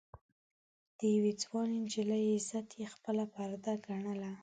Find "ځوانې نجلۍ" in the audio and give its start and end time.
1.43-2.23